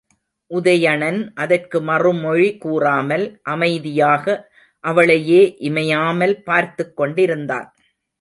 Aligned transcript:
உதயணன் 0.51 1.31
அதற்கு 1.33 1.81
மறுமொழி 1.81 2.57
கூறாமல் 2.57 3.39
அமைதியாக 3.43 4.25
அவளையே 4.83 5.55
இமையாமல் 5.59 6.33
பார்த்துக் 6.43 6.95
கொண்டிருந்தான். 6.95 7.67